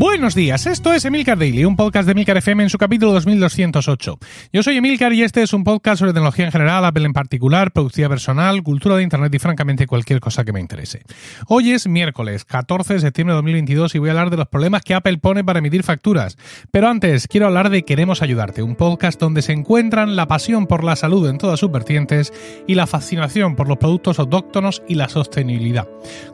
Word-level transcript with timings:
Buenos 0.00 0.34
días, 0.34 0.64
esto 0.64 0.94
es 0.94 1.04
Emilcar 1.04 1.38
Daily, 1.38 1.66
un 1.66 1.76
podcast 1.76 2.06
de 2.06 2.12
Emilcar 2.12 2.38
FM 2.38 2.62
en 2.62 2.70
su 2.70 2.78
capítulo 2.78 3.12
2208. 3.12 4.18
Yo 4.50 4.62
soy 4.62 4.78
Emilcar 4.78 5.12
y 5.12 5.22
este 5.22 5.42
es 5.42 5.52
un 5.52 5.62
podcast 5.62 5.98
sobre 5.98 6.14
tecnología 6.14 6.46
en 6.46 6.52
general, 6.52 6.86
Apple 6.86 7.04
en 7.04 7.12
particular, 7.12 7.70
productividad 7.70 8.08
personal, 8.08 8.62
cultura 8.62 8.96
de 8.96 9.02
Internet 9.02 9.34
y 9.34 9.38
francamente 9.38 9.86
cualquier 9.86 10.18
cosa 10.20 10.42
que 10.42 10.54
me 10.54 10.60
interese. 10.60 11.02
Hoy 11.48 11.72
es 11.72 11.86
miércoles 11.86 12.46
14 12.46 12.94
de 12.94 13.00
septiembre 13.00 13.34
de 13.34 13.42
2022 13.42 13.94
y 13.94 13.98
voy 13.98 14.08
a 14.08 14.12
hablar 14.12 14.30
de 14.30 14.38
los 14.38 14.48
problemas 14.48 14.80
que 14.80 14.94
Apple 14.94 15.18
pone 15.18 15.44
para 15.44 15.58
emitir 15.58 15.82
facturas. 15.82 16.38
Pero 16.70 16.88
antes, 16.88 17.28
quiero 17.28 17.48
hablar 17.48 17.68
de 17.68 17.82
Queremos 17.82 18.22
Ayudarte, 18.22 18.62
un 18.62 18.76
podcast 18.76 19.20
donde 19.20 19.42
se 19.42 19.52
encuentran 19.52 20.16
la 20.16 20.26
pasión 20.26 20.66
por 20.66 20.82
la 20.82 20.96
salud 20.96 21.28
en 21.28 21.36
todas 21.36 21.60
sus 21.60 21.70
vertientes 21.70 22.32
y 22.66 22.74
la 22.74 22.86
fascinación 22.86 23.54
por 23.54 23.68
los 23.68 23.76
productos 23.76 24.18
autóctonos 24.18 24.82
y 24.88 24.94
la 24.94 25.10
sostenibilidad. 25.10 25.86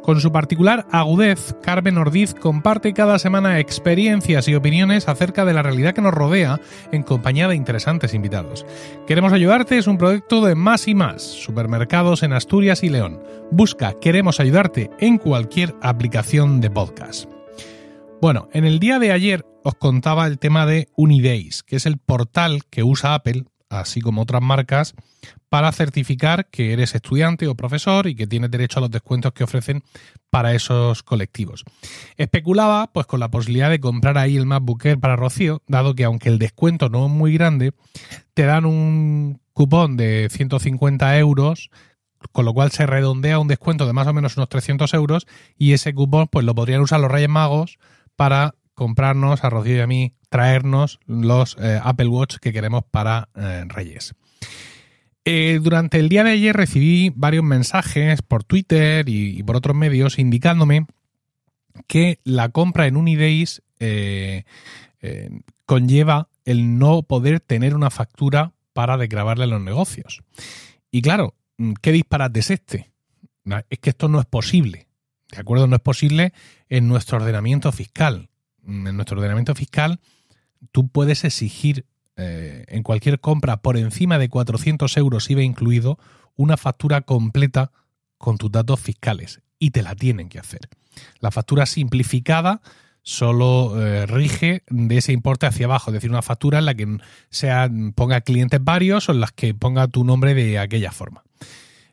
Con 0.04 0.20
su 0.20 0.30
particular 0.30 0.87
agudez, 0.92 1.56
Carmen 1.64 1.98
Ordiz 1.98 2.32
comparte 2.32 2.92
cada 2.92 3.18
semana 3.18 3.55
experiencias 3.59 4.48
y 4.48 4.55
opiniones 4.55 5.09
acerca 5.09 5.45
de 5.45 5.52
la 5.52 5.62
realidad 5.62 5.95
que 5.95 6.02
nos 6.02 6.15
rodea 6.15 6.60
en 6.92 7.02
compañía 7.02 7.48
de 7.48 7.56
interesantes 7.56 8.15
invitados. 8.15 8.66
Queremos 9.06 9.32
ayudarte 9.32 9.79
es 9.79 9.87
un 9.87 9.98
proyecto 9.98 10.45
de 10.45 10.55
más 10.55 10.88
y 10.88 10.95
más, 10.95 11.23
supermercados 11.23 12.23
en 12.23 12.32
Asturias 12.32 12.82
y 12.82 12.88
León. 12.88 13.23
Busca 13.51 13.95
Queremos 14.01 14.41
ayudarte 14.41 14.91
en 14.98 15.19
cualquier 15.19 15.74
aplicación 15.82 16.60
de 16.60 16.70
podcast. 16.70 17.29
Bueno, 18.20 18.48
en 18.52 18.65
el 18.65 18.79
día 18.79 18.98
de 18.98 19.12
ayer 19.12 19.45
os 19.62 19.74
contaba 19.74 20.27
el 20.27 20.38
tema 20.38 20.65
de 20.65 20.88
Unidays, 20.96 21.62
que 21.62 21.77
es 21.77 21.87
el 21.87 21.98
portal 21.98 22.62
que 22.70 22.82
usa 22.82 23.15
Apple, 23.15 23.45
así 23.68 24.01
como 24.01 24.23
otras 24.23 24.43
marcas, 24.43 24.95
para 25.48 25.73
certificar 25.73 26.48
que 26.50 26.73
eres 26.73 26.95
estudiante 26.95 27.46
o 27.46 27.54
profesor 27.54 28.07
y 28.07 28.15
que 28.15 28.26
tienes 28.26 28.51
derecho 28.51 28.79
a 28.79 28.82
los 28.82 28.90
descuentos 28.90 29.32
que 29.32 29.45
ofrecen 29.45 29.82
para 30.30 30.54
esos 30.54 31.02
colectivos. 31.02 31.65
Especulaba 32.16 32.93
pues 32.93 33.07
con 33.07 33.20
la 33.20 33.30
posibilidad 33.30 33.70
de 33.70 33.80
comprar 33.80 34.18
ahí 34.18 34.37
el 34.37 34.46
MacBook 34.46 34.85
Air 34.85 34.98
para 34.98 35.16
Rocío, 35.16 35.62
dado 35.66 35.95
que 35.95 36.04
aunque 36.04 36.29
el 36.29 36.38
descuento 36.38 36.88
no 36.88 37.07
es 37.07 37.12
muy 37.12 37.32
grande, 37.32 37.73
te 38.35 38.45
dan 38.45 38.65
un 38.66 39.40
cupón 39.52 39.96
de 39.96 40.29
150 40.30 41.18
euros 41.18 41.70
con 42.32 42.45
lo 42.45 42.54
cual 42.54 42.73
se 42.73 42.87
redondea 42.87 43.38
un 43.38 43.48
descuento 43.48 43.87
de 43.87 43.92
más 43.92 44.07
o 44.07 44.13
menos 44.13 44.37
unos 44.37 44.48
300 44.48 44.92
euros 44.95 45.26
y 45.57 45.73
ese 45.73 45.95
cupón 45.95 46.29
pues 46.29 46.45
lo 46.45 46.54
podrían 46.54 46.80
usar 46.80 47.01
los 47.01 47.10
Reyes 47.10 47.29
Magos 47.29 47.79
para 48.16 48.54
comprarnos 48.74 49.42
a 49.42 49.51
Rocío 49.51 49.76
y 49.76 49.80
a 49.80 49.87
mí, 49.87 50.15
traernos 50.29 51.01
los 51.07 51.57
eh, 51.59 51.80
Apple 51.82 52.09
Watch 52.09 52.37
que 52.37 52.52
queremos 52.52 52.85
para 52.90 53.30
eh, 53.35 53.65
Reyes. 53.68 54.15
Eh, 55.29 55.59
durante 55.60 55.99
el 55.99 56.09
día 56.09 56.23
de 56.23 56.30
ayer 56.30 56.55
recibí 56.55 57.13
varios 57.16 57.43
mensajes 57.43 58.23
por 58.23 58.45
Twitter 58.45 59.09
y, 59.09 59.43
por 59.43 59.57
otros 59.57 59.74
medios 59.74 60.21
indicándome 60.21 60.87
que 61.88 62.21
la 62.23 62.51
compra 62.51 62.87
en 62.87 62.96
Unidays 62.96 63.60
eh, 63.80 64.44
eh, 65.00 65.41
conlleva 65.65 66.28
el 66.44 66.78
no 66.78 67.03
poder 67.03 67.41
tener 67.41 67.75
una 67.75 67.91
factura 67.91 68.53
para 68.72 68.97
desgrabarle 68.99 69.49
los 69.49 69.60
negocios. 69.60 70.22
Y 70.93 71.03
claro, 71.03 71.34
¿qué 71.82 71.91
disparate 71.91 72.38
es 72.38 72.53
este? 72.53 72.93
Es 73.69 73.81
que 73.81 73.91
esto 73.91 74.06
no 74.06 74.21
es 74.21 74.27
posible. 74.27 74.87
¿De 75.32 75.41
acuerdo? 75.41 75.66
No 75.66 75.75
es 75.75 75.82
posible 75.82 76.34
en 76.69 76.87
nuestro 76.87 77.19
ordenamiento 77.19 77.72
fiscal. 77.72 78.28
En 78.65 78.94
nuestro 78.94 79.16
ordenamiento 79.19 79.56
fiscal 79.56 79.99
tú 80.71 80.87
puedes 80.87 81.25
exigir 81.25 81.84
eh, 82.16 82.64
en 82.69 82.82
cualquier 82.82 83.20
compra 83.20 83.59
por 83.59 83.76
encima 83.76 84.19
de 84.19 84.28
400 84.28 84.97
euros 84.97 85.31
IVA 85.31 85.42
incluido, 85.42 85.98
una 86.36 86.56
factura 86.56 87.03
completa 87.03 87.72
con 88.19 88.38
tus 88.38 88.50
datos 88.50 88.81
fiscales 88.81 89.41
y 89.58 89.70
te 89.70 89.82
la 89.82 89.94
tienen 89.94 90.28
que 90.28 90.38
hacer. 90.38 90.69
La 91.20 91.31
factura 91.31 91.66
simplificada 91.66 92.60
solo 93.02 93.80
eh, 93.80 94.06
rige 94.06 94.62
de 94.68 94.96
ese 94.96 95.12
importe 95.12 95.46
hacia 95.46 95.66
abajo, 95.66 95.91
es 95.91 95.94
decir, 95.94 96.10
una 96.10 96.22
factura 96.22 96.58
en 96.58 96.64
la 96.64 96.74
que 96.74 96.98
sea, 97.30 97.70
ponga 97.94 98.20
clientes 98.22 98.62
varios 98.62 99.08
o 99.08 99.12
en 99.12 99.20
las 99.20 99.32
que 99.32 99.54
ponga 99.54 99.86
tu 99.86 100.04
nombre 100.04 100.34
de 100.34 100.58
aquella 100.58 100.91
forma. 100.91 101.22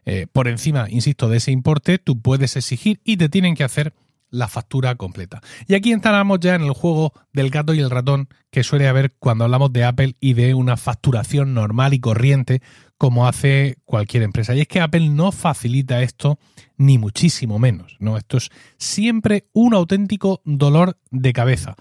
Eh, 0.06 0.28
por 0.32 0.48
encima, 0.48 0.88
insisto, 0.90 1.30
de 1.30 1.38
ese 1.38 1.52
importe, 1.52 1.98
tú 2.00 2.20
puedes 2.20 2.56
exigir 2.56 3.00
y 3.04 3.18
te 3.18 3.30
tienen 3.30 3.56
que 3.56 3.64
hacer 3.64 3.94
la 4.34 4.48
factura 4.48 4.96
completa. 4.96 5.42
Y 5.68 5.76
aquí 5.76 5.92
entramos 5.92 6.40
ya 6.40 6.56
en 6.56 6.64
el 6.64 6.72
juego 6.72 7.14
del 7.34 7.52
gato 7.52 7.74
y 7.76 7.80
el 7.80 7.92
ratón 7.92 8.28
que 8.50 8.64
suele 8.64 8.88
haber 8.88 9.14
cuando 9.20 9.44
hablamos 9.44 9.72
de 9.72 9.86
Apple 9.86 10.16
y 10.20 10.34
de 10.34 10.56
una 10.56 10.76
facturación 10.76 11.54
normal 11.54 11.94
y 11.94 12.00
corriente 12.00 12.62
como 12.98 13.28
hace 13.28 13.78
cualquier 13.86 14.24
empresa. 14.24 14.56
Y 14.56 14.62
es 14.62 14.68
que 14.68 14.82
Apple 14.82 15.10
no 15.10 15.32
facilita 15.32 16.02
esto 16.02 16.40
ni 16.78 16.98
muchísimo 16.98 17.60
menos. 17.60 17.96
¿no? 18.00 18.18
Esto 18.18 18.38
es 18.38 18.50
siempre 18.78 19.46
un 19.54 19.76
auténtico 19.76 20.42
dolor 20.46 20.98
de 21.12 21.32
cabeza. 21.32 21.76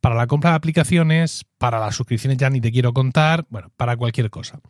Para 0.00 0.14
la 0.14 0.26
compra 0.26 0.50
de 0.50 0.56
aplicaciones, 0.56 1.44
para 1.58 1.78
las 1.78 1.94
suscripciones 1.94 2.38
ya 2.38 2.48
ni 2.48 2.60
te 2.62 2.72
quiero 2.72 2.94
contar, 2.94 3.46
bueno, 3.50 3.70
para 3.76 3.96
cualquier 3.96 4.30
cosa. 4.30 4.60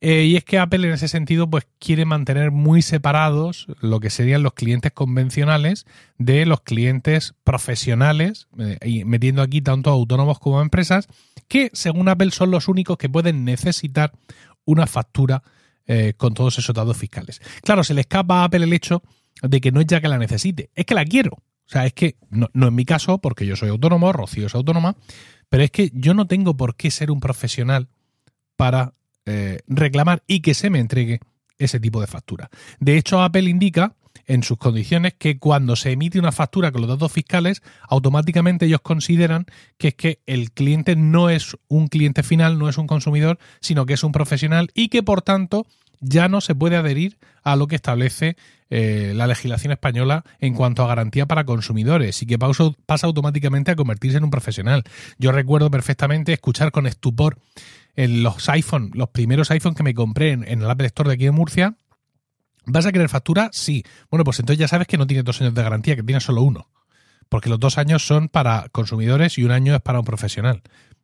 Eh, 0.00 0.24
y 0.24 0.36
es 0.36 0.44
que 0.44 0.58
Apple 0.58 0.86
en 0.86 0.92
ese 0.92 1.08
sentido 1.08 1.48
pues 1.48 1.66
quiere 1.78 2.04
mantener 2.04 2.50
muy 2.50 2.82
separados 2.82 3.66
lo 3.80 4.00
que 4.00 4.10
serían 4.10 4.42
los 4.42 4.54
clientes 4.54 4.92
convencionales 4.92 5.86
de 6.18 6.46
los 6.46 6.60
clientes 6.60 7.34
profesionales, 7.44 8.48
eh, 8.58 9.04
metiendo 9.04 9.42
aquí 9.42 9.60
tanto 9.60 9.90
autónomos 9.90 10.38
como 10.38 10.60
empresas, 10.60 11.08
que 11.48 11.70
según 11.72 12.08
Apple 12.08 12.30
son 12.30 12.50
los 12.50 12.68
únicos 12.68 12.98
que 12.98 13.08
pueden 13.08 13.44
necesitar 13.44 14.12
una 14.64 14.86
factura 14.86 15.42
eh, 15.86 16.14
con 16.16 16.34
todos 16.34 16.58
esos 16.58 16.74
datos 16.74 16.96
fiscales. 16.96 17.40
Claro, 17.62 17.84
se 17.84 17.94
le 17.94 18.02
escapa 18.02 18.40
a 18.40 18.44
Apple 18.44 18.64
el 18.64 18.72
hecho 18.72 19.02
de 19.42 19.60
que 19.60 19.72
no 19.72 19.80
es 19.80 19.86
ya 19.86 20.00
que 20.00 20.08
la 20.08 20.18
necesite, 20.18 20.70
es 20.74 20.86
que 20.86 20.94
la 20.94 21.04
quiero. 21.04 21.32
O 21.66 21.70
sea, 21.70 21.86
es 21.86 21.94
que 21.94 22.16
no, 22.30 22.48
no 22.52 22.68
en 22.68 22.74
mi 22.74 22.84
caso, 22.84 23.18
porque 23.18 23.46
yo 23.46 23.56
soy 23.56 23.70
autónomo, 23.70 24.12
Rocío 24.12 24.46
es 24.46 24.54
autónoma, 24.54 24.96
pero 25.48 25.62
es 25.62 25.70
que 25.70 25.90
yo 25.94 26.14
no 26.14 26.26
tengo 26.26 26.56
por 26.56 26.76
qué 26.76 26.90
ser 26.90 27.10
un 27.10 27.20
profesional 27.20 27.88
para 28.56 28.94
eh, 29.26 29.58
reclamar 29.66 30.22
y 30.26 30.40
que 30.40 30.54
se 30.54 30.70
me 30.70 30.78
entregue 30.78 31.20
ese 31.58 31.80
tipo 31.80 32.00
de 32.00 32.06
factura. 32.06 32.50
De 32.80 32.96
hecho, 32.96 33.22
Apple 33.22 33.48
indica 33.48 33.94
en 34.26 34.42
sus 34.42 34.58
condiciones 34.58 35.14
que 35.14 35.38
cuando 35.38 35.76
se 35.76 35.92
emite 35.92 36.18
una 36.18 36.32
factura 36.32 36.72
con 36.72 36.80
los 36.80 36.90
datos 36.90 37.12
fiscales, 37.12 37.62
automáticamente 37.88 38.66
ellos 38.66 38.80
consideran 38.80 39.46
que 39.76 39.88
es 39.88 39.94
que 39.94 40.20
el 40.26 40.52
cliente 40.52 40.96
no 40.96 41.30
es 41.30 41.56
un 41.68 41.88
cliente 41.88 42.22
final, 42.22 42.58
no 42.58 42.68
es 42.68 42.78
un 42.78 42.86
consumidor, 42.86 43.38
sino 43.60 43.86
que 43.86 43.94
es 43.94 44.04
un 44.04 44.12
profesional 44.12 44.70
y 44.74 44.88
que 44.88 45.02
por 45.02 45.22
tanto 45.22 45.66
ya 46.00 46.28
no 46.28 46.40
se 46.40 46.54
puede 46.54 46.76
adherir 46.76 47.18
a 47.42 47.56
lo 47.56 47.66
que 47.66 47.76
establece 47.76 48.36
eh, 48.70 49.12
la 49.14 49.26
legislación 49.26 49.72
española 49.72 50.24
en 50.40 50.54
cuanto 50.54 50.82
a 50.82 50.88
garantía 50.88 51.26
para 51.26 51.44
consumidores 51.44 52.22
y 52.22 52.26
que 52.26 52.38
pasa 52.38 53.06
automáticamente 53.06 53.70
a 53.70 53.76
convertirse 53.76 54.18
en 54.18 54.24
un 54.24 54.30
profesional. 54.30 54.84
Yo 55.18 55.32
recuerdo 55.32 55.70
perfectamente 55.70 56.32
escuchar 56.32 56.72
con 56.72 56.86
estupor 56.86 57.38
en 57.96 58.22
los 58.22 58.48
iPhone, 58.48 58.90
los 58.94 59.08
primeros 59.08 59.50
iPhone 59.50 59.74
que 59.74 59.82
me 59.82 59.94
compré 59.94 60.32
en, 60.32 60.44
el 60.44 60.70
Apple 60.70 60.86
Store 60.86 61.08
de 61.08 61.14
aquí 61.14 61.26
en 61.26 61.34
Murcia, 61.34 61.76
¿vas 62.66 62.86
a 62.86 62.92
querer 62.92 63.08
factura? 63.08 63.50
Sí. 63.52 63.84
Bueno, 64.10 64.24
pues 64.24 64.40
entonces 64.40 64.58
ya 64.58 64.68
sabes 64.68 64.86
que 64.86 64.98
no 64.98 65.06
tiene 65.06 65.22
dos 65.22 65.40
años 65.40 65.54
de 65.54 65.62
garantía, 65.62 65.96
que 65.96 66.02
tiene 66.02 66.20
solo 66.20 66.42
uno. 66.42 66.70
Porque 67.28 67.48
los 67.48 67.58
dos 67.58 67.78
años 67.78 68.06
son 68.06 68.28
para 68.28 68.68
consumidores 68.70 69.38
y 69.38 69.44
un 69.44 69.50
año 69.50 69.74
es 69.74 69.80
para 69.80 69.98
un 69.98 70.04
profesional. 70.04 70.62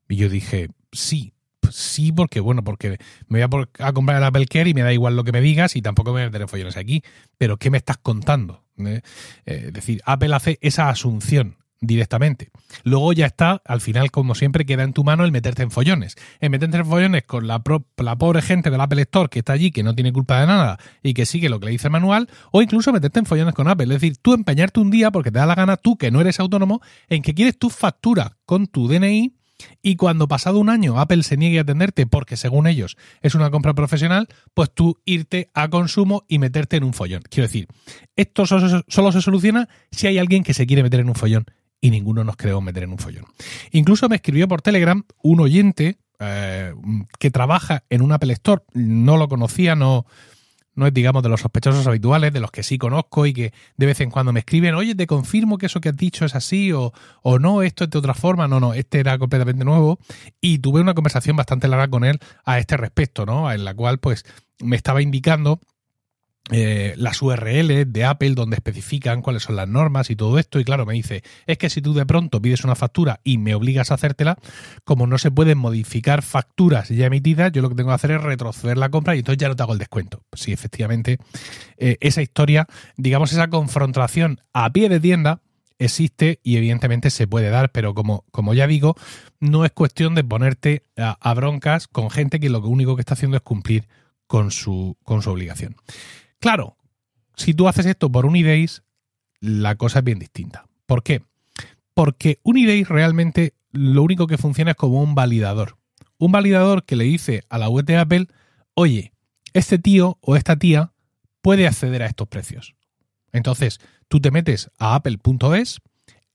Y 0.09 0.17
yo 0.17 0.29
dije, 0.29 0.69
sí, 0.93 1.33
sí, 1.71 2.13
porque 2.13 2.41
bueno, 2.41 2.63
porque 2.65 2.99
me 3.29 3.45
voy 3.47 3.67
a, 3.79 3.93
comprar 3.93 4.19
el 4.19 4.25
Apple 4.25 4.47
Care 4.47 4.71
y 4.71 4.75
me 4.75 4.83
da 4.83 4.93
igual 4.93 5.17
lo 5.17 5.25
que 5.25 5.33
me 5.33 5.41
digas 5.41 5.77
y 5.77 5.83
tampoco 5.83 6.11
me 6.11 6.21
voy 6.21 6.23
a 6.23 6.31
meter 6.31 6.49
follones 6.49 6.77
aquí. 6.77 7.03
Pero 7.39 7.57
¿qué 7.57 7.71
me 7.71 7.79
estás 7.79 7.99
contando? 7.99 8.65
¿Eh? 8.79 9.01
Eh, 9.47 9.65
es 9.67 9.73
decir, 9.73 10.03
Apple 10.05 10.35
hace 10.35 10.59
esa 10.61 10.89
asunción 10.89 11.57
directamente. 11.81 12.51
Luego 12.85 13.13
ya 13.13 13.27
está, 13.27 13.63
al 13.65 13.81
final, 13.81 14.11
como 14.11 14.35
siempre, 14.35 14.67
queda 14.67 14.83
en 14.83 14.93
tu 14.93 15.05
mano 15.05 15.25
el 15.25 15.33
meterte 15.33 15.63
en 15.63 15.71
follones. 15.71 16.17
El 16.41 16.51
meterte 16.51 16.77
en 16.77 16.87
follones 16.87 17.25
con 17.25 17.47
la, 17.47 17.63
la 17.97 18.17
pobre 18.17 18.43
gente 18.43 18.71
del 18.71 18.81
Apple 18.81 19.03
Store 19.03 19.29
que 19.29 19.41
está 19.41 19.55
allí, 19.55 19.71
que 19.71 19.83
no 19.83 19.95
tiene 19.95 20.13
culpa 20.13 20.41
de 20.41 20.47
nada 20.47 20.79
y 21.03 21.15
que 21.15 21.27
sigue 21.27 21.49
lo 21.49 21.59
que 21.59 21.67
le 21.67 21.73
dice 21.73 21.89
el 21.89 21.93
manual, 21.93 22.29
o 22.53 22.63
incluso 22.63 22.93
meterte 22.93 23.21
en 23.21 23.27
follones 23.27 23.55
con 23.55 23.69
Apple. 23.69 23.85
Es 23.85 24.01
decir, 24.01 24.17
tú 24.19 24.35
empeñarte 24.35 24.81
un 24.81 24.91
día 24.91 25.11
porque 25.11 25.31
te 25.31 25.39
da 25.39 25.47
la 25.47 25.55
gana, 25.55 25.77
tú 25.77 25.97
que 25.97 26.11
no 26.11 26.21
eres 26.21 26.39
autónomo, 26.41 26.81
en 27.09 27.23
que 27.23 27.35
quieres 27.35 27.59
tu 27.59 27.71
factura 27.71 28.37
con 28.45 28.67
tu 28.67 28.89
DNI 28.89 29.35
y 29.83 29.97
cuando 29.97 30.29
pasado 30.29 30.59
un 30.59 30.71
año 30.71 30.99
Apple 30.99 31.23
se 31.23 31.37
niegue 31.37 31.59
a 31.59 31.63
atenderte 31.63 32.07
porque 32.07 32.37
según 32.37 32.67
ellos 32.67 32.97
es 33.21 33.35
una 33.35 33.51
compra 33.51 33.75
profesional, 33.75 34.29
pues 34.55 34.73
tú 34.73 35.01
irte 35.05 35.51
a 35.55 35.69
consumo 35.69 36.25
y 36.29 36.39
meterte 36.39 36.77
en 36.77 36.85
un 36.85 36.95
follón. 36.95 37.23
Quiero 37.29 37.47
decir, 37.47 37.69
esto 38.17 38.47
solo, 38.47 38.85
solo 38.89 39.13
se 39.13 39.21
soluciona 39.21 39.69
si 39.91 40.07
hay 40.07 40.19
alguien 40.19 40.43
que 40.43 40.55
se 40.55 40.67
quiere 40.67 40.83
meter 40.83 41.01
en 41.01 41.09
un 41.09 41.15
follón 41.15 41.47
y 41.81 41.91
ninguno 41.91 42.25
nos 42.25 42.37
creó 42.37 42.61
meter 42.61 42.85
en 42.85 42.93
un 42.93 42.99
follón. 42.99 43.25
Incluso 43.71 44.09
me 44.09 44.17
escribió 44.17 44.49
por 44.49 44.63
Telegram 44.63 45.03
un 45.23 45.41
oyente 45.41 45.99
eh, 46.19 46.75
que 47.19 47.31
trabaja 47.31 47.85
en 47.89 48.03
un 48.03 48.13
Apple 48.13 48.33
Store, 48.35 48.63
no 48.75 49.17
lo 49.17 49.29
conocía, 49.29 49.75
no, 49.75 50.05
no 50.75 50.87
es, 50.87 50.95
digamos, 50.95 51.23
de 51.23 51.29
los 51.29 51.41
sospechosos 51.41 51.87
habituales, 51.87 52.33
de 52.33 52.41
los 52.41 52.51
que 52.51 52.63
sí 52.63 52.79
conozco 52.79 53.27
y 53.27 53.33
que 53.33 53.53
de 53.77 53.87
vez 53.87 54.01
en 54.01 54.11
cuando 54.11 54.33
me 54.33 54.41
escriben, 54.41 54.75
oye, 54.75 54.95
te 54.95 55.07
confirmo 55.07 55.59
que 55.59 55.67
eso 55.67 55.81
que 55.81 55.91
has 55.91 55.97
dicho 55.97 56.25
es 56.25 56.35
así 56.35 56.73
o, 56.73 56.93
o 57.23 57.39
no, 57.39 57.63
esto 57.63 57.85
es 57.85 57.91
de 57.91 57.99
otra 57.99 58.15
forma. 58.15 58.49
No, 58.49 58.61
no, 58.61 58.75
este 58.75 59.01
era 59.01 59.19
completamente 59.19 59.65
nuevo 59.65 59.99
y 60.41 60.59
tuve 60.59 60.81
una 60.81 60.95
conversación 60.95 61.37
bastante 61.37 61.69
larga 61.69 61.89
con 61.89 62.05
él 62.05 62.19
a 62.45 62.59
este 62.59 62.77
respecto, 62.77 63.27
¿no? 63.27 63.51
En 63.51 63.65
la 63.65 63.75
cual, 63.75 63.99
pues, 63.99 64.25
me 64.61 64.77
estaba 64.77 65.03
indicando 65.03 65.61
eh, 66.53 66.95
las 66.97 67.23
URL 67.23 67.93
de 67.93 68.05
Apple 68.05 68.31
donde 68.31 68.57
especifican 68.57 69.23
cuáles 69.23 69.45
son 69.45 69.57
las 69.57 69.69
normas 69.69 70.11
y 70.11 70.17
todo 70.17 70.39
esto. 70.39 70.59
Y 70.59 70.65
claro, 70.65 70.85
me 70.85 70.95
dice, 70.95 71.23
es 71.47 71.59
que 71.59 71.71
si 71.71 71.81
tú 71.81 71.95
de 71.95 72.07
pronto 72.07 72.43
pides 72.43 72.65
una 72.65 72.75
factura 72.75 73.21
y 73.23 73.39
me 73.39 73.55
obligas 73.55 73.91
a 73.91 73.95
hacértela, 73.95 74.37
como 74.85 75.07
no 75.07 75.19
se 75.19 75.31
pueden 75.31 75.59
modificar 75.59 76.23
facturas 76.23 76.89
ya 76.89 77.07
emitidas, 77.07 77.53
yo 77.53 77.63
lo 77.63 77.69
que 77.69 77.77
tengo 77.77 77.91
que 77.91 77.95
hacer 77.95 78.13
es 78.13 78.23
retroceder 78.23 78.79
la 78.79 78.89
compra 78.89 79.15
y 79.15 79.21
entonces 79.21 79.39
ya 79.39 79.49
no 79.49 79.55
te 79.55 79.63
hago 79.63 79.75
el 79.75 79.79
descuento. 79.79 80.23
sí, 80.33 80.53
efectivamente, 80.53 81.19
eh, 81.77 81.99
esa 82.01 82.23
historia, 82.23 82.67
digamos, 82.97 83.33
esa 83.33 83.49
confrontación 83.49 84.41
a 84.53 84.73
pie 84.73 84.89
de 84.89 84.99
tienda 84.99 85.43
existe 85.79 86.41
y 86.43 86.57
evidentemente 86.57 87.11
se 87.11 87.29
puede 87.29 87.51
dar, 87.51 87.71
pero 87.71 87.95
como, 87.95 88.25
como 88.33 88.55
ya 88.55 88.67
digo, 88.67 88.97
no 89.39 89.65
es 89.65 89.71
cuestión 89.71 90.15
de 90.15 90.25
ponerte 90.25 90.85
a, 90.97 91.17
a 91.21 91.35
broncas 91.35 91.87
con 91.87 92.11
gente 92.11 92.41
que 92.41 92.51
lo 92.51 92.61
único 92.61 92.97
que 92.97 93.03
está 93.03 93.15
haciendo 93.15 93.37
es 93.37 93.43
cumplir 93.43 93.87
con 94.27 94.51
su, 94.51 94.97
con 95.05 95.23
su 95.23 95.31
obligación. 95.31 95.77
Claro, 96.41 96.77
si 97.37 97.55
tú 97.55 97.69
haces 97.69 97.87
esto 97.87 98.11
por 98.11 98.27
Unidays, 98.27 98.83
la 99.41 99.77
cosa 99.77 100.01
es 100.01 100.05
bien 100.05 100.19
distinta. 100.19 100.67
¿Por 100.87 101.03
qué? 101.03 101.23
Porque 101.95 102.41
Unidays 102.43 102.89
realmente 102.89 103.55
lo 103.73 104.03
único 104.03 104.27
que 104.27 104.39
funciona 104.39 104.73
es 104.73 104.77
como 104.77 105.03
un 105.03 105.15
validador. 105.15 105.77
Un 106.19 106.33
validador 106.33 106.85
que 106.85 106.97
le 106.97 107.05
dice 107.05 107.45
a 107.49 107.59
la 107.59 107.69
web 107.69 107.85
de 107.85 107.97
Apple, 107.97 108.27
oye, 108.75 109.13
este 109.53 109.79
tío 109.79 110.19
o 110.21 110.37
esta 110.37 110.57
tía 110.57 110.93
puede 111.43 111.67
acceder 111.67 112.03
a 112.03 112.07
estos 112.07 112.29
precios. 112.29 112.75
Entonces, 113.33 113.79
tú 114.09 114.21
te 114.21 114.31
metes 114.31 114.71
a 114.79 114.95
apple.es, 114.95 115.81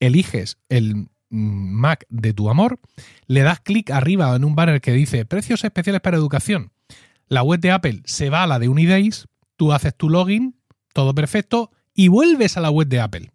eliges 0.00 0.58
el 0.68 1.08
Mac 1.28 2.06
de 2.08 2.32
tu 2.32 2.48
amor, 2.48 2.78
le 3.26 3.42
das 3.42 3.60
clic 3.60 3.90
arriba 3.90 4.34
en 4.34 4.44
un 4.44 4.54
banner 4.54 4.80
que 4.80 4.92
dice 4.92 5.24
precios 5.24 5.64
especiales 5.64 6.00
para 6.00 6.16
educación. 6.16 6.72
La 7.28 7.42
web 7.42 7.60
de 7.60 7.72
Apple 7.72 8.02
se 8.04 8.30
va 8.30 8.44
a 8.44 8.46
la 8.46 8.58
de 8.58 8.68
Unidays, 8.68 9.26
tú 9.56 9.72
haces 9.72 9.96
tu 9.96 10.08
login, 10.08 10.56
todo 10.92 11.14
perfecto, 11.14 11.70
y 11.94 12.08
vuelves 12.08 12.56
a 12.56 12.60
la 12.60 12.70
web 12.70 12.88
de 12.88 13.00
Apple. 13.00 13.30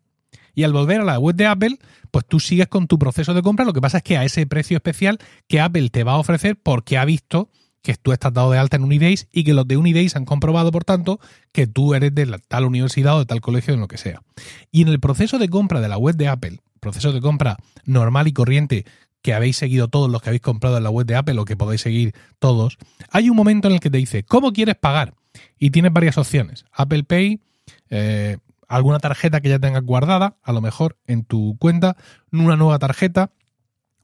Y 0.53 0.63
al 0.63 0.73
volver 0.73 1.01
a 1.01 1.05
la 1.05 1.19
web 1.19 1.35
de 1.35 1.47
Apple, 1.47 1.77
pues 2.11 2.25
tú 2.25 2.39
sigues 2.39 2.67
con 2.67 2.87
tu 2.87 2.99
proceso 2.99 3.33
de 3.33 3.41
compra. 3.41 3.65
Lo 3.65 3.73
que 3.73 3.81
pasa 3.81 3.97
es 3.97 4.03
que 4.03 4.17
a 4.17 4.25
ese 4.25 4.45
precio 4.45 4.77
especial 4.77 5.17
que 5.47 5.61
Apple 5.61 5.89
te 5.89 6.03
va 6.03 6.13
a 6.13 6.17
ofrecer 6.17 6.57
porque 6.61 6.97
ha 6.97 7.05
visto 7.05 7.49
que 7.81 7.95
tú 7.95 8.11
estás 8.11 8.33
dado 8.33 8.51
de 8.51 8.59
alta 8.59 8.77
en 8.77 8.83
Unidays 8.83 9.27
y 9.31 9.43
que 9.43 9.53
los 9.53 9.67
de 9.67 9.77
Unidays 9.77 10.15
han 10.15 10.25
comprobado, 10.25 10.71
por 10.71 10.83
tanto, 10.83 11.19
que 11.51 11.67
tú 11.67 11.95
eres 11.95 12.13
de 12.13 12.39
tal 12.47 12.65
universidad 12.65 13.15
o 13.15 13.19
de 13.19 13.25
tal 13.25 13.41
colegio, 13.41 13.73
en 13.73 13.79
lo 13.79 13.87
que 13.87 13.97
sea. 13.97 14.21
Y 14.71 14.83
en 14.83 14.87
el 14.89 14.99
proceso 14.99 15.39
de 15.39 15.49
compra 15.49 15.81
de 15.81 15.89
la 15.89 15.97
web 15.97 16.15
de 16.15 16.27
Apple, 16.27 16.59
proceso 16.79 17.11
de 17.11 17.21
compra 17.21 17.57
normal 17.85 18.27
y 18.27 18.33
corriente 18.33 18.85
que 19.21 19.33
habéis 19.33 19.57
seguido 19.57 19.87
todos 19.87 20.09
los 20.09 20.21
que 20.21 20.29
habéis 20.29 20.41
comprado 20.41 20.77
en 20.77 20.83
la 20.83 20.89
web 20.89 21.05
de 21.05 21.15
Apple 21.15 21.39
o 21.39 21.45
que 21.45 21.55
podéis 21.55 21.81
seguir 21.81 22.13
todos, 22.39 22.77
hay 23.09 23.29
un 23.29 23.35
momento 23.35 23.67
en 23.67 23.75
el 23.75 23.79
que 23.79 23.89
te 23.89 23.97
dice, 23.97 24.23
¿cómo 24.23 24.51
quieres 24.51 24.75
pagar? 24.75 25.13
Y 25.57 25.71
tienes 25.71 25.93
varias 25.93 26.17
opciones. 26.17 26.65
Apple 26.71 27.03
Pay, 27.03 27.41
eh, 27.89 28.37
alguna 28.67 28.99
tarjeta 28.99 29.41
que 29.41 29.49
ya 29.49 29.59
tengas 29.59 29.83
guardada, 29.83 30.37
a 30.41 30.53
lo 30.53 30.61
mejor 30.61 30.97
en 31.05 31.23
tu 31.23 31.57
cuenta, 31.59 31.97
una 32.31 32.55
nueva 32.55 32.79
tarjeta, 32.79 33.31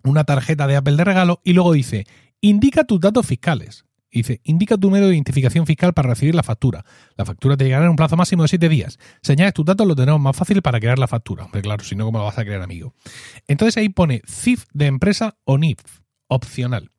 una 0.03 0.23
tarjeta 0.23 0.67
de 0.67 0.75
Apple 0.75 0.95
de 0.95 1.03
regalo, 1.03 1.41
y 1.43 1.53
luego 1.53 1.73
dice, 1.73 2.05
indica 2.41 2.83
tus 2.83 2.99
datos 2.99 3.25
fiscales. 3.25 3.85
Dice, 4.09 4.39
indica 4.45 4.77
tu 4.77 4.87
número 4.87 5.07
de 5.07 5.13
identificación 5.13 5.65
fiscal 5.65 5.93
para 5.93 6.09
recibir 6.09 6.33
la 6.33 6.41
factura. 6.41 6.85
La 7.17 7.25
factura 7.25 7.57
te 7.57 7.65
llegará 7.65 7.85
en 7.85 7.91
un 7.91 7.95
plazo 7.97 8.15
máximo 8.15 8.43
de 8.43 8.47
7 8.47 8.69
días. 8.69 8.97
Señales 9.21 9.53
tus 9.53 9.65
datos, 9.65 9.85
lo 9.85 9.95
tenemos 9.95 10.19
más 10.19 10.35
fácil 10.35 10.61
para 10.61 10.79
crear 10.79 10.97
la 10.97 11.07
factura. 11.07 11.47
Claro, 11.61 11.83
si 11.83 11.95
no, 11.95 12.05
¿cómo 12.05 12.19
lo 12.19 12.25
vas 12.25 12.37
a 12.37 12.45
crear, 12.45 12.61
amigo? 12.61 12.95
Entonces 13.47 13.77
ahí 13.77 13.89
pone 13.89 14.21
CIF 14.25 14.65
de 14.73 14.85
empresa 14.87 15.37
o 15.43 15.57
NIF, 15.57 15.79
opcional. 16.27 16.89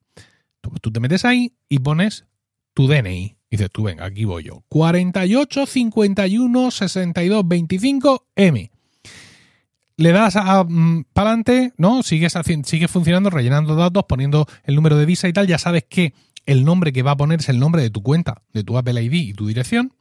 Tú 0.81 0.93
te 0.93 1.01
metes 1.01 1.25
ahí 1.25 1.55
y 1.69 1.79
pones 1.79 2.27
tu 2.75 2.87
DNI. 2.87 3.38
Dices 3.51 3.71
tú, 3.73 3.85
venga, 3.85 4.05
aquí 4.05 4.25
voy 4.25 4.45
yo. 4.45 4.63
48 4.69 5.67
51 5.67 6.71
62 6.71 7.49
25 7.49 8.27
M. 8.37 8.71
Le 9.97 10.13
das 10.13 10.37
a, 10.37 10.65
mm, 10.65 11.07
para 11.13 11.31
adelante, 11.31 11.73
¿no? 11.77 12.03
Sigues, 12.03 12.35
sigue 12.65 12.89
funcionando, 12.89 13.31
rellenando 13.31 13.75
datos, 13.75 14.05
poniendo 14.09 14.47
el 14.65 14.77
número 14.77 14.97
de 14.97 15.07
visa 15.07 15.29
y 15.29 15.33
tal. 15.33 15.47
Ya 15.47 15.59
sabes 15.59 15.85
que 15.89 16.15
el 16.47 16.65
nombre 16.65 16.93
que 16.93 17.03
va 17.03 17.13
a 17.13 17.17
poner 17.17 17.41
es 17.41 17.49
el 17.49 17.59
nombre 17.59 17.83
de 17.83 17.91
tu 17.91 18.03
cuenta, 18.03 18.43
de 18.53 18.65
tu 18.65 18.79
Apple 18.79 19.03
ID 19.03 19.13
y 19.13 19.33
tu 19.35 19.47
dirección. 19.47 19.93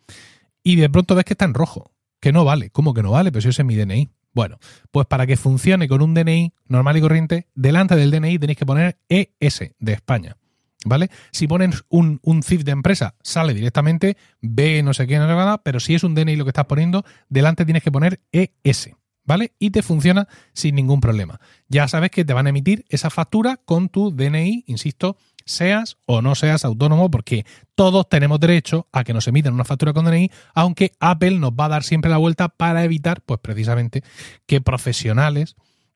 Y 0.61 0.75
de 0.75 0.89
pronto 0.89 1.15
ves 1.15 1.25
que 1.25 1.33
está 1.33 1.45
en 1.45 1.53
rojo. 1.53 1.91
Que 2.19 2.31
no 2.31 2.44
vale. 2.44 2.69
¿Cómo 2.71 2.94
que 2.94 3.03
no 3.03 3.11
vale? 3.11 3.31
Pues 3.31 3.45
ese 3.45 3.61
es 3.61 3.65
mi 3.65 3.75
DNI. 3.75 4.09
Bueno, 4.33 4.59
pues 4.91 5.07
para 5.07 5.25
que 5.25 5.35
funcione 5.35 5.88
con 5.88 6.01
un 6.01 6.13
DNI 6.13 6.53
normal 6.67 6.97
y 6.97 7.01
corriente, 7.01 7.47
delante 7.55 7.95
del 7.95 8.11
DNI 8.11 8.38
tenéis 8.38 8.59
que 8.59 8.65
poner 8.65 8.99
ES 9.09 9.71
de 9.79 9.94
España. 9.94 10.38
¿Vale? 10.85 11.09
Si 11.31 11.47
pones 11.47 11.83
un, 11.89 12.19
un 12.24 12.44
CIF 12.44 12.63
de 12.63 12.71
empresa, 12.71 13.15
sale 13.21 13.53
directamente 13.53 14.15
B 14.41 14.83
no 14.83 14.94
sé 14.94 15.07
qué, 15.07 15.18
no 15.18 15.27
sé 15.27 15.33
nada, 15.33 15.63
pero 15.63 15.79
si 15.79 15.95
es 15.95 16.03
un 16.03 16.13
DNI 16.13 16.35
lo 16.35 16.45
que 16.45 16.51
estás 16.51 16.65
poniendo, 16.65 17.03
delante 17.29 17.65
tienes 17.65 17.83
que 17.83 17.91
poner 17.91 18.21
ES, 18.31 18.91
¿vale? 19.25 19.53
Y 19.59 19.71
te 19.71 19.81
funciona 19.81 20.27
sin 20.53 20.75
ningún 20.75 21.01
problema. 21.01 21.39
Ya 21.68 21.88
sabes 21.88 22.12
que 22.12 22.25
te 22.25 22.33
van 22.33 22.45
a 22.45 22.50
emitir 22.50 22.85
esa 22.89 23.09
factura 23.09 23.57
con 23.57 23.89
tu 23.89 24.15
DNI, 24.15 24.65
insisto, 24.68 25.18
seas 25.45 25.97
o 26.06 26.21
no 26.21 26.35
seas 26.35 26.63
autónomo, 26.63 27.09
porque 27.09 27.45
todos 27.75 28.07
tenemos 28.07 28.39
derecho 28.39 28.88
a 28.91 29.03
que 29.03 29.13
nos 29.13 29.27
emitan 29.27 29.53
una 29.53 29.65
factura 29.65 29.94
con 29.94 30.06
DNI, 30.06 30.30
aunque 30.53 30.94
Apple 31.00 31.39
nos 31.39 31.51
va 31.51 31.65
a 31.65 31.69
dar 31.69 31.83
siempre 31.83 32.12
la 32.12 32.18
vuelta 32.18 32.50
para 32.50 32.83
evitar, 32.83 33.21
pues 33.21 33.39
precisamente, 33.39 34.03
que 34.45 34.62
profesionales 34.62 35.56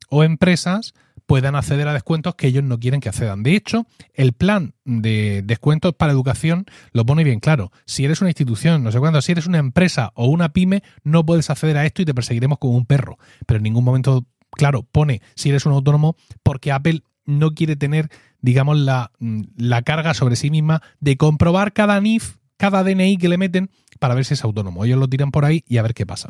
o 0.09 0.23
empresas 0.23 0.93
puedan 1.31 1.55
acceder 1.55 1.87
a 1.87 1.93
descuentos 1.93 2.35
que 2.35 2.47
ellos 2.47 2.61
no 2.61 2.77
quieren 2.77 2.99
que 2.99 3.07
accedan. 3.07 3.41
De 3.41 3.55
hecho, 3.55 3.85
el 4.13 4.33
plan 4.33 4.73
de 4.83 5.41
descuentos 5.45 5.93
para 5.93 6.11
educación 6.11 6.65
lo 6.91 7.05
pone 7.05 7.23
bien 7.23 7.39
claro. 7.39 7.71
Si 7.85 8.03
eres 8.03 8.19
una 8.19 8.31
institución, 8.31 8.83
no 8.83 8.91
sé 8.91 8.99
cuándo, 8.99 9.21
si 9.21 9.31
eres 9.31 9.47
una 9.47 9.59
empresa 9.59 10.11
o 10.15 10.25
una 10.25 10.51
pyme, 10.51 10.83
no 11.05 11.25
puedes 11.25 11.49
acceder 11.49 11.77
a 11.77 11.85
esto 11.85 12.01
y 12.01 12.05
te 12.05 12.13
perseguiremos 12.13 12.57
como 12.57 12.75
un 12.75 12.85
perro. 12.85 13.17
Pero 13.45 13.59
en 13.59 13.63
ningún 13.63 13.85
momento, 13.85 14.25
claro, 14.51 14.83
pone 14.83 15.21
si 15.33 15.47
eres 15.47 15.65
un 15.65 15.71
autónomo 15.71 16.17
porque 16.43 16.73
Apple 16.73 17.01
no 17.23 17.51
quiere 17.51 17.77
tener, 17.77 18.09
digamos, 18.41 18.77
la, 18.77 19.13
la 19.55 19.83
carga 19.83 20.13
sobre 20.13 20.35
sí 20.35 20.49
misma 20.49 20.81
de 20.99 21.15
comprobar 21.15 21.71
cada 21.71 22.01
NIF, 22.01 22.39
cada 22.61 22.83
DNI 22.83 23.17
que 23.17 23.27
le 23.27 23.39
meten 23.39 23.71
para 23.97 24.13
ver 24.13 24.23
si 24.23 24.35
es 24.35 24.43
autónomo. 24.43 24.85
Ellos 24.85 24.99
lo 24.99 25.07
tiran 25.07 25.31
por 25.31 25.45
ahí 25.45 25.63
y 25.67 25.77
a 25.77 25.81
ver 25.81 25.95
qué 25.95 26.05
pasa. 26.05 26.29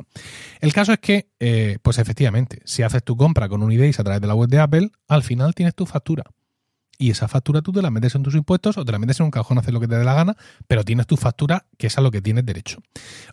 El 0.61 0.71
caso 0.71 0.93
es 0.93 0.99
que, 0.99 1.27
eh, 1.41 1.77
pues 1.81 1.97
efectivamente, 1.97 2.61
si 2.63 2.83
haces 2.83 3.03
tu 3.03 3.17
compra 3.17 3.49
con 3.49 3.61
un 3.61 3.69
IDEIS 3.69 3.99
a 3.99 4.05
través 4.05 4.21
de 4.21 4.27
la 4.27 4.33
web 4.33 4.49
de 4.49 4.59
Apple, 4.59 4.91
al 5.09 5.23
final 5.23 5.53
tienes 5.53 5.75
tu 5.75 5.85
factura. 5.85 6.23
Y 6.97 7.11
esa 7.11 7.27
factura 7.27 7.61
tú 7.61 7.73
te 7.73 7.81
la 7.81 7.91
metes 7.91 8.15
en 8.15 8.23
tus 8.23 8.33
impuestos 8.35 8.77
o 8.77 8.85
te 8.85 8.93
la 8.93 8.99
metes 8.99 9.19
en 9.19 9.25
un 9.25 9.31
cajón, 9.31 9.57
haces 9.57 9.73
lo 9.73 9.81
que 9.81 9.89
te 9.89 9.97
dé 9.97 10.05
la 10.05 10.13
gana, 10.13 10.37
pero 10.69 10.85
tienes 10.85 11.05
tu 11.05 11.17
factura, 11.17 11.65
que 11.77 11.87
es 11.87 11.97
a 11.97 12.01
lo 12.01 12.11
que 12.11 12.21
tienes 12.21 12.45
derecho. 12.45 12.77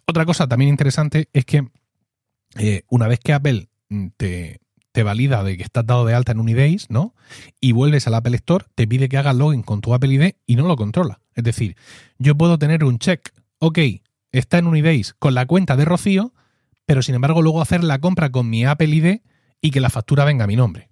Otra 0.05 0.27
cosa 0.27 0.49
también 0.49 0.69
interesante 0.69 1.29
es 1.33 1.45
que 1.45 1.69
eh, 2.59 2.83
una 2.89 3.07
vez 3.07 3.21
que 3.21 3.33
Apple 3.33 3.69
mm, 3.91 4.07
te, 4.17 4.61
te 4.99 5.05
valida 5.05 5.45
de 5.45 5.57
que 5.57 5.63
estás 5.63 5.87
dado 5.87 6.05
de 6.07 6.13
alta 6.13 6.33
en 6.33 6.41
un 6.41 6.49
IDEIS, 6.49 6.91
¿no? 6.91 7.15
Y 7.61 7.71
vuelves 7.71 8.09
al 8.09 8.15
Apple 8.15 8.35
Store, 8.35 8.65
te 8.75 8.89
pide 8.89 9.09
que 9.09 9.17
hagas 9.17 9.37
login 9.37 9.63
con 9.63 9.81
tu 9.81 9.95
Apple 9.95 10.13
ID 10.13 10.33
y 10.45 10.57
no 10.57 10.67
lo 10.67 10.75
controla. 10.75 11.21
Es 11.37 11.45
decir, 11.45 11.77
yo 12.19 12.37
puedo 12.37 12.59
tener 12.59 12.83
un 12.83 12.99
check, 12.99 13.29
ok, 13.61 13.79
está 14.33 14.59
en 14.59 14.67
Unidays 14.67 15.15
con 15.17 15.35
la 15.35 15.47
cuenta 15.47 15.77
de 15.77 15.85
Rocío, 15.85 16.35
pero 16.85 17.03
sin 17.03 17.15
embargo 17.15 17.43
luego 17.43 17.63
hacer 17.63 17.85
la 17.85 18.01
compra 18.01 18.31
con 18.33 18.51
mi 18.51 18.65
Apple 18.65 18.89
ID 18.89 19.21
y 19.61 19.71
que 19.71 19.81
la 19.81 19.89
factura 19.89 20.25
venga 20.25 20.43
a 20.43 20.49
mi 20.49 20.57
nombre. 20.57 20.91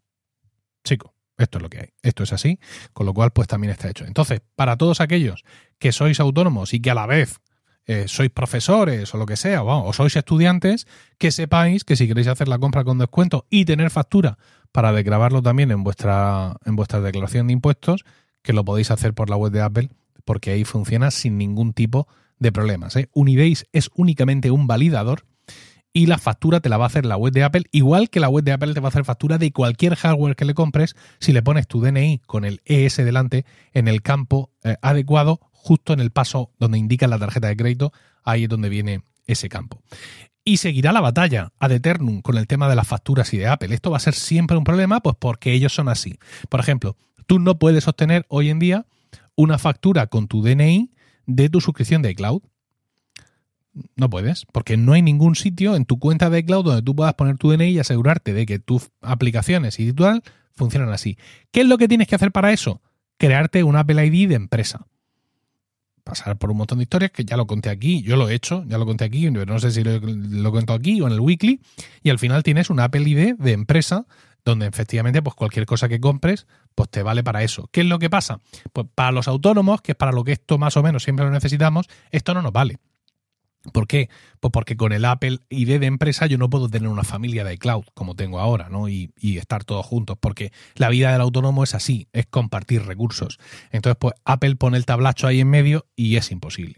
Chico, 0.85 1.13
esto 1.37 1.59
es 1.59 1.63
lo 1.63 1.69
que 1.69 1.81
hay. 1.81 1.89
Esto 2.01 2.23
es 2.23 2.33
así, 2.33 2.61
con 2.93 3.07
lo 3.07 3.13
cual 3.13 3.33
pues 3.33 3.49
también 3.49 3.73
está 3.73 3.91
hecho. 3.91 4.05
Entonces, 4.05 4.41
para 4.55 4.77
todos 4.77 5.01
aquellos 5.01 5.43
que 5.81 5.91
sois 5.91 6.21
autónomos 6.21 6.75
y 6.75 6.81
que 6.81 6.93
a 6.93 6.95
la 6.95 7.07
vez 7.07 7.41
eh, 7.87 8.07
sois 8.09 8.31
profesores 8.31 9.15
o 9.15 9.19
lo 9.19 9.27
que 9.27 9.37
sea, 9.37 9.63
o, 9.63 9.93
sois 9.93 10.17
estudiantes, 10.17 10.87
que 11.19 11.31
sepáis 11.31 11.85
que 11.85 11.95
si 11.95 12.09
queréis 12.09 12.27
hacer 12.27 12.49
la 12.49 12.59
compra 12.59 12.85
con 12.85 12.99
descuento 12.99 13.47
y 13.49 13.65
tener 13.65 13.91
factura 13.91 14.39
para 14.73 14.93
desgravarlo 14.93 15.41
también 15.41 15.71
en 15.71 15.85
vuestra, 15.85 16.57
en 16.65 16.77
vuestra 16.77 17.01
declaración 17.01 17.47
de 17.47 17.53
impuestos, 17.53 18.05
que 18.43 18.53
lo 18.53 18.65
podéis 18.65 18.91
hacer 18.91 19.15
por 19.15 19.31
la 19.31 19.37
web 19.37 19.53
de 19.53 19.63
Apple, 19.63 19.91
porque 20.25 20.51
ahí 20.51 20.65
funciona 20.65 21.11
sin 21.11 21.39
ningún 21.39 21.73
tipo 21.73 22.09
de 22.39 22.53
problemas. 22.53 22.97
¿eh? 22.97 23.09
Es 23.73 23.91
únicamente 23.95 24.51
un 24.51 24.67
validador 24.67 25.25
y 25.93 26.07
la 26.07 26.19
factura 26.19 26.61
te 26.61 26.69
la 26.69 26.77
va 26.77 26.85
a 26.85 26.89
hacer 26.89 27.07
la 27.07 27.17
web 27.17 27.33
de 27.33 27.43
Apple, 27.43 27.65
igual 27.73 28.11
que 28.11 28.21
la 28.21 28.29
web 28.29 28.45
de 28.45 28.53
Apple 28.53 28.75
te 28.75 28.81
va 28.81 28.89
a 28.89 28.91
hacer 28.91 29.07
factura 29.07 29.39
de 29.39 29.51
cualquier 29.51 29.95
hardware 29.95 30.37
que 30.37 30.45
le 30.45 30.53
compres 30.53 30.95
si 31.21 31.33
le 31.33 31.43
pones 31.43 31.67
tu 31.67 31.81
DNI 31.81 32.21
con 32.27 32.45
el 32.45 32.61
ES 32.67 32.99
delante 32.99 33.47
en 33.73 33.89
el 33.89 34.03
campo 34.03 34.51
eh, 34.63 34.77
adecuado, 34.83 35.41
justo 35.67 35.93
en 35.93 35.99
el 35.99 36.13
paso 36.13 36.53
donde 36.61 36.79
indica 36.79 37.09
la 37.09 37.19
tarjeta 37.19 37.49
de 37.49 37.57
crédito, 37.57 37.93
ahí 38.23 38.45
es 38.45 38.49
donde 38.49 38.69
viene 38.69 39.03
ese 39.27 39.49
campo. 39.49 39.83
Y 40.45 40.59
seguirá 40.59 40.93
la 40.93 41.01
batalla 41.01 41.53
ad 41.59 41.73
eternum 41.73 42.23
con 42.23 42.39
el 42.39 42.47
tema 42.47 42.69
de 42.69 42.77
las 42.77 42.87
facturas 42.87 43.35
y 43.35 43.39
de 43.39 43.49
Apple. 43.49 43.75
Esto 43.75 43.91
va 43.91 43.97
a 43.97 44.01
ser 44.01 44.15
siempre 44.15 44.57
un 44.57 44.63
problema, 44.63 45.01
pues 45.01 45.17
porque 45.19 45.53
ellos 45.53 45.75
son 45.75 45.89
así. 45.89 46.21
Por 46.49 46.61
ejemplo, 46.61 46.97
tú 47.27 47.41
no 47.41 47.59
puedes 47.59 47.89
obtener 47.89 48.27
hoy 48.29 48.51
en 48.51 48.61
día 48.61 48.87
una 49.35 49.59
factura 49.59 50.07
con 50.07 50.29
tu 50.29 50.41
DNI 50.41 50.93
de 51.27 51.49
tu 51.49 51.61
suscripción 51.61 52.01
de 52.01 52.13
iCloud. 52.13 52.43
No 53.97 54.09
puedes, 54.09 54.47
porque 54.53 54.77
no 54.77 54.93
hay 54.93 55.03
ningún 55.03 55.35
sitio 55.35 55.75
en 55.75 55.85
tu 55.85 55.99
cuenta 55.99 56.31
de 56.31 56.39
iCloud 56.39 56.65
donde 56.65 56.83
tú 56.83 56.95
puedas 56.95 57.15
poner 57.15 57.39
tu 57.39 57.51
DNI 57.51 57.71
y 57.71 57.79
asegurarte 57.81 58.33
de 58.33 58.47
que 58.47 58.61
tus 58.61 58.91
aplicaciones 59.03 59.81
y 59.81 59.93
tal 59.93 60.23
funcionan 60.53 60.91
así. 60.91 61.19
¿Qué 61.51 61.63
es 61.63 61.67
lo 61.67 61.77
que 61.77 61.89
tienes 61.89 62.07
que 62.07 62.15
hacer 62.15 62.31
para 62.31 62.53
eso? 62.53 62.81
Crearte 63.19 63.65
un 63.65 63.75
Apple 63.75 64.07
ID 64.07 64.29
de 64.29 64.37
empresa. 64.37 64.87
Pasar 66.07 66.39
por 66.39 66.53
un 66.53 66.57
montón 66.59 66.79
de 66.79 66.85
historias 66.85 67.11
que 67.11 67.25
ya 67.25 67.37
lo 67.37 67.49
conté 67.49 67.69
aquí, 67.69 68.01
yo 68.03 68.17
lo 68.17 68.29
he 68.29 68.35
hecho, 68.35 68.65
ya 68.69 68.79
lo 68.79 68.87
conté 68.87 69.05
aquí, 69.05 69.29
no 69.29 69.59
sé 69.59 69.73
si 69.73 69.83
lo, 69.83 69.99
lo 69.99 70.53
cuento 70.53 70.73
aquí 70.73 71.01
o 71.01 71.09
en 71.09 71.13
el 71.13 71.19
weekly, 71.19 71.61
y 72.05 72.11
al 72.11 72.21
final 72.21 72.45
tienes 72.45 72.71
una 72.71 72.85
Apple 72.85 73.03
ID 73.03 73.35
de 73.35 73.53
empresa 73.53 74.07
donde 74.45 74.67
efectivamente 74.67 75.21
pues 75.21 75.35
cualquier 75.35 75.67
cosa 75.67 75.89
que 75.89 75.99
compres 75.99 76.47
pues 76.77 76.89
te 76.91 77.03
vale 77.03 77.25
para 77.25 77.43
eso. 77.43 77.69
¿Qué 77.73 77.81
es 77.81 77.87
lo 77.87 77.99
que 77.99 78.09
pasa? 78.09 78.39
Pues 78.73 78.87
para 78.95 79.11
los 79.11 79.27
autónomos, 79.27 79.83
que 79.83 79.93
es 79.93 79.97
para 79.97 80.13
lo 80.13 80.23
que 80.23 80.33
esto 80.33 80.59
más 80.59 80.77
o 80.77 80.83
menos 80.85 81.03
siempre 81.03 81.27
lo 81.27 81.33
necesitamos, 81.33 81.89
esto 82.13 82.33
no 82.35 82.41
nos 82.41 82.53
vale. 82.53 82.79
¿Por 83.73 83.87
qué? 83.87 84.09
Pues 84.41 84.53
porque 84.53 84.77
con 84.77 84.93
el 84.93 85.05
Apple 85.05 85.39
ID 85.49 85.81
de 85.81 85.87
empresa 85.87 86.27
yo 86.27 86.39
no 86.39 86.51
puedo 86.51 86.69
tener 86.69 86.89
una 86.89 87.05
familia 87.05 87.45
de 87.45 87.55
iCloud 87.55 87.85
como 87.95 88.15
tengo 88.15 88.41
ahora, 88.41 88.69
¿no? 88.69 88.89
Y, 88.89 89.13
estar 89.37 89.65
todos 89.65 89.85
juntos, 89.85 90.17
porque 90.19 90.51
la 90.77 90.89
vida 90.89 91.13
del 91.13 91.21
autónomo 91.21 91.63
es 91.63 91.75
así, 91.75 92.09
es 92.13 92.27
compartir 92.27 92.85
recursos. 92.85 93.39
Entonces, 93.71 93.99
pues 94.01 94.15
Apple 94.25 94.57
pone 94.57 94.79
el 94.79 94.87
tablacho 94.87 95.27
ahí 95.27 95.41
en 95.41 95.51
medio 95.51 95.87
y 95.95 96.17
es 96.17 96.31
imposible. 96.31 96.77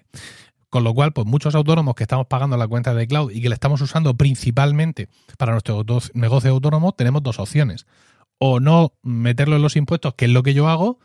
Con 0.70 0.84
lo 0.84 0.92
cual, 0.92 1.12
pues 1.12 1.26
muchos 1.26 1.54
autónomos 1.54 1.94
que 1.94 2.02
estamos 2.04 2.26
pagando 2.26 2.56
la 2.56 2.66
cuenta 2.66 2.94
de 2.94 3.06
cloud 3.06 3.30
y 3.30 3.40
que 3.40 3.48
la 3.48 3.54
estamos 3.54 3.80
usando 3.80 4.14
principalmente 4.14 5.08
para 5.38 5.52
nuestro 5.52 5.84
negocio 6.14 6.50
autónomo, 6.50 6.92
tenemos 6.92 7.22
dos 7.22 7.38
opciones. 7.38 7.86
O 8.38 8.60
no 8.60 8.92
meterlo 9.02 9.56
en 9.56 9.62
los 9.62 9.76
impuestos, 9.76 10.14
que 10.14 10.26
es 10.26 10.30
lo 10.30 10.42
que 10.42 10.54
yo 10.54 10.68
hago, 10.68 10.98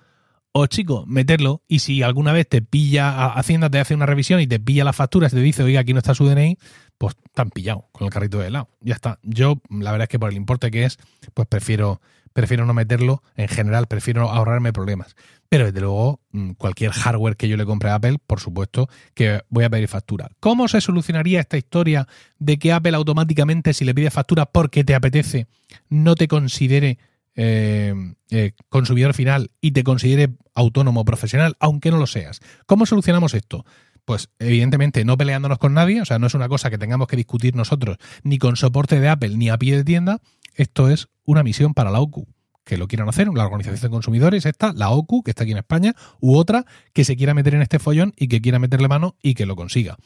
o 0.53 0.67
chico, 0.67 1.03
meterlo 1.07 1.63
y 1.67 1.79
si 1.79 2.03
alguna 2.03 2.31
vez 2.31 2.47
te 2.47 2.61
pilla, 2.61 3.25
Hacienda 3.33 3.69
te 3.69 3.79
hace 3.79 3.95
una 3.95 4.05
revisión 4.05 4.39
y 4.39 4.47
te 4.47 4.59
pilla 4.59 4.83
las 4.83 4.95
facturas 4.95 5.33
y 5.33 5.35
te 5.35 5.41
dice, 5.41 5.63
oiga, 5.63 5.81
aquí 5.81 5.93
no 5.93 5.99
está 5.99 6.13
su 6.13 6.25
DNI, 6.27 6.57
pues 6.99 7.15
han 7.35 7.49
pillado 7.49 7.89
con 7.91 8.05
el 8.05 8.13
carrito 8.13 8.37
de 8.37 8.47
helado. 8.47 8.69
Ya 8.79 8.93
está. 8.93 9.19
Yo, 9.23 9.59
la 9.69 9.91
verdad 9.91 10.03
es 10.03 10.09
que 10.09 10.19
por 10.19 10.29
el 10.29 10.37
importe 10.37 10.69
que 10.69 10.85
es, 10.85 10.99
pues 11.33 11.47
prefiero, 11.47 12.01
prefiero 12.33 12.67
no 12.67 12.73
meterlo. 12.75 13.23
En 13.35 13.47
general, 13.47 13.87
prefiero 13.87 14.29
ahorrarme 14.29 14.71
problemas. 14.71 15.15
Pero 15.49 15.65
desde 15.65 15.81
luego, 15.81 16.19
mm, 16.31 16.51
cualquier 16.51 16.91
hardware 16.91 17.35
que 17.35 17.49
yo 17.49 17.57
le 17.57 17.65
compre 17.65 17.89
a 17.89 17.95
Apple, 17.95 18.19
por 18.25 18.39
supuesto 18.39 18.87
que 19.15 19.41
voy 19.49 19.63
a 19.63 19.71
pedir 19.71 19.87
factura. 19.87 20.29
¿Cómo 20.39 20.67
se 20.67 20.81
solucionaría 20.81 21.39
esta 21.39 21.57
historia 21.57 22.07
de 22.37 22.59
que 22.59 22.71
Apple 22.71 22.95
automáticamente, 22.95 23.73
si 23.73 23.85
le 23.85 23.95
pide 23.95 24.11
factura 24.11 24.45
porque 24.45 24.83
te 24.83 24.93
apetece, 24.93 25.47
no 25.89 26.13
te 26.13 26.27
considere 26.27 26.99
eh, 27.35 27.93
eh, 28.29 28.51
consumidor 28.69 29.13
final 29.13 29.51
y 29.61 29.71
te 29.71 29.83
considere 29.83 30.33
autónomo 30.55 31.05
profesional, 31.05 31.55
aunque 31.59 31.91
no 31.91 31.97
lo 31.97 32.07
seas. 32.07 32.39
¿Cómo 32.65 32.85
solucionamos 32.85 33.33
esto? 33.33 33.65
Pues 34.05 34.29
evidentemente 34.39 35.05
no 35.05 35.17
peleándonos 35.17 35.57
con 35.57 35.73
nadie, 35.73 36.01
o 36.01 36.05
sea, 36.05 36.19
no 36.19 36.27
es 36.27 36.33
una 36.33 36.49
cosa 36.49 36.69
que 36.69 36.77
tengamos 36.77 37.07
que 37.07 37.15
discutir 37.15 37.55
nosotros 37.55 37.97
ni 38.23 38.37
con 38.37 38.55
soporte 38.55 38.99
de 38.99 39.09
Apple 39.09 39.37
ni 39.37 39.49
a 39.49 39.57
pie 39.57 39.77
de 39.77 39.83
tienda, 39.83 40.19
esto 40.55 40.89
es 40.89 41.07
una 41.23 41.43
misión 41.43 41.73
para 41.73 41.91
la 41.91 42.01
OCU 42.01 42.27
que 42.63 42.77
lo 42.77 42.87
quieran 42.87 43.09
hacer, 43.09 43.27
la 43.27 43.45
Organización 43.45 43.81
de 43.81 43.89
Consumidores, 43.89 44.45
esta, 44.45 44.73
la 44.73 44.89
OCU, 44.89 45.23
que 45.23 45.31
está 45.31 45.43
aquí 45.43 45.51
en 45.51 45.57
España, 45.57 45.95
u 46.19 46.37
otra 46.37 46.65
que 46.93 47.03
se 47.03 47.15
quiera 47.15 47.33
meter 47.33 47.55
en 47.55 47.61
este 47.61 47.79
follón 47.79 48.13
y 48.17 48.27
que 48.27 48.41
quiera 48.41 48.59
meterle 48.59 48.87
mano 48.87 49.15
y 49.21 49.33
que 49.33 49.45
lo 49.45 49.55
consiga. 49.55 49.97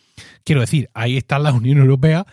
Quiero 0.44 0.62
decir, 0.62 0.90
ahí 0.94 1.18
está 1.18 1.38
la 1.40 1.52
Unión 1.52 1.78
Europea, 1.78 2.26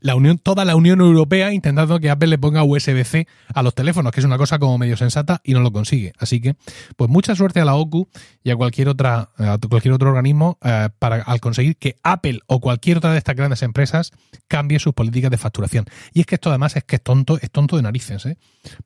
la 0.00 0.14
Unión, 0.14 0.38
toda 0.38 0.64
la 0.64 0.76
Unión 0.76 1.00
Europea 1.00 1.52
intentando 1.52 1.98
que 2.00 2.10
Apple 2.10 2.28
le 2.28 2.38
ponga 2.38 2.64
USB-C 2.64 3.26
a 3.54 3.62
los 3.62 3.74
teléfonos, 3.74 4.12
que 4.12 4.20
es 4.20 4.26
una 4.26 4.36
cosa 4.38 4.58
como 4.58 4.76
medio 4.76 4.96
sensata 4.96 5.40
y 5.44 5.54
no 5.54 5.60
lo 5.60 5.72
consigue. 5.72 6.12
Así 6.18 6.40
que, 6.40 6.56
pues 6.96 7.08
mucha 7.08 7.34
suerte 7.34 7.60
a 7.60 7.64
la 7.64 7.74
OCU 7.74 8.08
y 8.44 8.50
a 8.50 8.56
cualquier 8.56 8.88
otra, 8.88 9.30
a 9.38 9.58
cualquier 9.68 9.94
otro 9.94 10.10
organismo 10.10 10.58
eh, 10.62 10.88
para 10.98 11.22
al 11.22 11.40
conseguir 11.40 11.76
que 11.76 11.96
Apple 12.02 12.40
o 12.46 12.60
cualquier 12.60 12.98
otra 12.98 13.12
de 13.12 13.18
estas 13.18 13.36
grandes 13.36 13.62
empresas 13.62 14.12
cambie 14.48 14.78
sus 14.78 14.92
políticas 14.92 15.30
de 15.30 15.38
facturación. 15.38 15.86
Y 16.12 16.20
es 16.20 16.26
que 16.26 16.34
esto 16.34 16.50
además 16.50 16.76
es 16.76 16.84
que 16.84 16.96
es 16.96 17.02
tonto, 17.02 17.38
es 17.40 17.50
tonto 17.50 17.76
de 17.76 17.82
narices, 17.82 18.26
¿eh? 18.26 18.36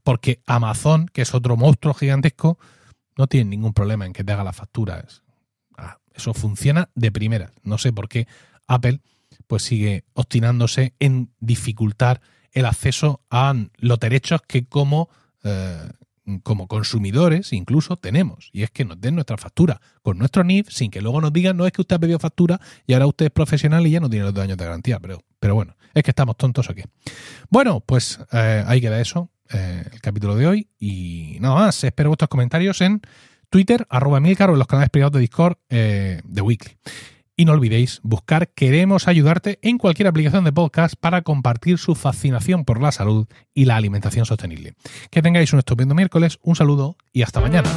porque 0.04 0.40
Amazon 0.46 0.75
Que 1.12 1.22
es 1.22 1.34
otro 1.34 1.56
monstruo 1.56 1.94
gigantesco, 1.94 2.58
no 3.16 3.26
tiene 3.26 3.50
ningún 3.50 3.72
problema 3.72 4.06
en 4.06 4.12
que 4.12 4.24
te 4.24 4.32
haga 4.32 4.44
las 4.44 4.56
facturas. 4.56 5.22
Ah, 5.76 5.98
eso 6.14 6.34
funciona 6.34 6.90
de 6.94 7.10
primera. 7.10 7.52
No 7.62 7.78
sé 7.78 7.92
por 7.92 8.08
qué 8.08 8.26
Apple 8.66 9.00
pues 9.46 9.62
sigue 9.62 10.04
obstinándose 10.14 10.94
en 10.98 11.30
dificultar 11.40 12.20
el 12.52 12.64
acceso 12.64 13.20
a 13.30 13.54
los 13.76 13.98
derechos 14.00 14.40
que 14.46 14.66
como, 14.66 15.08
eh, 15.44 15.90
como 16.42 16.66
consumidores 16.66 17.52
incluso 17.52 17.96
tenemos. 17.96 18.50
Y 18.52 18.62
es 18.62 18.70
que 18.70 18.84
nos 18.84 19.00
den 19.00 19.14
nuestra 19.14 19.36
factura 19.36 19.80
con 20.02 20.18
nuestro 20.18 20.42
NIF 20.42 20.68
sin 20.70 20.90
que 20.90 21.00
luego 21.00 21.20
nos 21.20 21.32
digan, 21.32 21.56
no 21.56 21.66
es 21.66 21.72
que 21.72 21.82
usted 21.82 21.96
ha 21.96 21.98
pedido 21.98 22.18
factura 22.18 22.60
y 22.86 22.94
ahora 22.94 23.06
usted 23.06 23.26
es 23.26 23.32
profesional 23.32 23.86
y 23.86 23.90
ya 23.90 24.00
no 24.00 24.10
tiene 24.10 24.24
los 24.24 24.34
dos 24.34 24.44
años 24.44 24.56
de 24.56 24.64
garantía. 24.64 24.98
Pero, 25.00 25.22
pero 25.38 25.54
bueno, 25.54 25.76
es 25.94 26.02
que 26.02 26.10
estamos 26.10 26.36
tontos 26.36 26.68
aquí. 26.70 26.82
Bueno, 27.50 27.80
pues 27.80 28.18
eh, 28.32 28.64
ahí 28.66 28.80
queda 28.80 29.00
eso. 29.00 29.30
Eh, 29.52 29.84
el 29.92 30.00
capítulo 30.00 30.34
de 30.34 30.46
hoy. 30.46 30.68
Y 30.78 31.38
nada 31.40 31.54
más, 31.54 31.84
espero 31.84 32.10
vuestros 32.10 32.28
comentarios 32.28 32.80
en 32.80 33.00
Twitter, 33.50 33.86
arroba 33.90 34.20
Milcar 34.20 34.50
o 34.50 34.54
en 34.54 34.58
los 34.58 34.68
canales 34.68 34.90
privados 34.90 35.12
de 35.12 35.20
Discord 35.20 35.56
eh, 35.68 36.20
de 36.24 36.40
Weekly. 36.42 36.76
Y 37.38 37.44
no 37.44 37.52
olvidéis 37.52 38.00
buscar 38.02 38.48
Queremos 38.48 39.08
ayudarte 39.08 39.58
en 39.62 39.76
cualquier 39.76 40.08
aplicación 40.08 40.44
de 40.44 40.52
podcast 40.52 40.94
para 40.98 41.20
compartir 41.22 41.78
su 41.78 41.94
fascinación 41.94 42.64
por 42.64 42.80
la 42.80 42.92
salud 42.92 43.26
y 43.52 43.66
la 43.66 43.76
alimentación 43.76 44.24
sostenible. 44.24 44.74
Que 45.10 45.22
tengáis 45.22 45.52
un 45.52 45.58
estupendo 45.58 45.94
miércoles, 45.94 46.38
un 46.42 46.56
saludo 46.56 46.96
y 47.12 47.22
hasta 47.22 47.40
mañana. 47.40 47.68